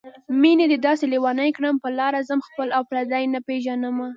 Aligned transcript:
مينې 0.41 0.65
دې 0.71 0.77
داسې 0.87 1.05
لېونی 1.11 1.49
کړم 1.57 1.75
په 1.83 1.89
لاره 1.99 2.19
ځم 2.29 2.39
خپل 2.47 2.67
او 2.77 2.81
پردي 2.89 3.23
نه 3.33 3.39
پېژنمه 3.47 4.07